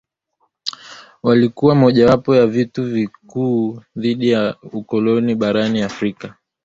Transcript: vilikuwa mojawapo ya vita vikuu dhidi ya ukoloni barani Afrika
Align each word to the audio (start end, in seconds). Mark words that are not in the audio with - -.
vilikuwa 1.23 1.75
mojawapo 1.75 2.35
ya 2.35 2.47
vita 2.47 2.81
vikuu 2.83 3.81
dhidi 3.95 4.29
ya 4.29 4.55
ukoloni 4.63 5.35
barani 5.35 5.81
Afrika 5.81 6.35